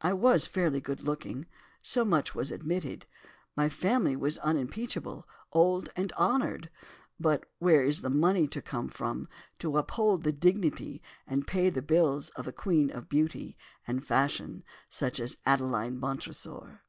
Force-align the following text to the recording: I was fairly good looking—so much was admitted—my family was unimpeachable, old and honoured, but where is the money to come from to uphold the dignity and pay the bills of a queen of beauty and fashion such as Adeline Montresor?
I 0.00 0.14
was 0.14 0.46
fairly 0.46 0.80
good 0.80 1.02
looking—so 1.02 2.02
much 2.02 2.34
was 2.34 2.50
admitted—my 2.50 3.68
family 3.68 4.16
was 4.16 4.38
unimpeachable, 4.38 5.28
old 5.52 5.90
and 5.94 6.14
honoured, 6.14 6.70
but 7.20 7.44
where 7.58 7.84
is 7.84 8.00
the 8.00 8.08
money 8.08 8.48
to 8.48 8.62
come 8.62 8.88
from 8.88 9.28
to 9.58 9.76
uphold 9.76 10.22
the 10.22 10.32
dignity 10.32 11.02
and 11.26 11.46
pay 11.46 11.68
the 11.68 11.82
bills 11.82 12.30
of 12.30 12.48
a 12.48 12.52
queen 12.52 12.90
of 12.90 13.10
beauty 13.10 13.58
and 13.86 14.06
fashion 14.06 14.64
such 14.88 15.20
as 15.20 15.36
Adeline 15.44 15.98
Montresor? 15.98 16.80